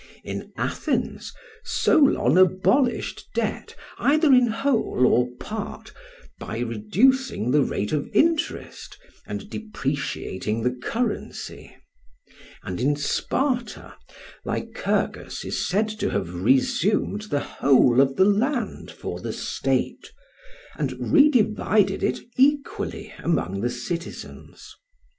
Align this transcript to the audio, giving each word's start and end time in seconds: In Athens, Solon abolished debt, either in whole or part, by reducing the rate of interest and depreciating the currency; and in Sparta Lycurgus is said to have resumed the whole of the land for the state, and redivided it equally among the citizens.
In 0.23 0.51
Athens, 0.57 1.31
Solon 1.63 2.35
abolished 2.35 3.27
debt, 3.35 3.75
either 3.99 4.33
in 4.33 4.47
whole 4.47 5.05
or 5.05 5.29
part, 5.39 5.93
by 6.39 6.57
reducing 6.57 7.51
the 7.51 7.61
rate 7.61 7.91
of 7.91 8.09
interest 8.11 8.97
and 9.27 9.47
depreciating 9.47 10.63
the 10.63 10.71
currency; 10.71 11.75
and 12.63 12.81
in 12.81 12.95
Sparta 12.95 13.93
Lycurgus 14.43 15.45
is 15.45 15.67
said 15.69 15.87
to 15.99 16.09
have 16.09 16.33
resumed 16.41 17.25
the 17.29 17.39
whole 17.39 18.01
of 18.01 18.15
the 18.15 18.25
land 18.25 18.89
for 18.89 19.19
the 19.19 19.31
state, 19.31 20.11
and 20.79 20.93
redivided 20.93 22.01
it 22.01 22.21
equally 22.37 23.13
among 23.19 23.61
the 23.61 23.69
citizens. 23.69 24.73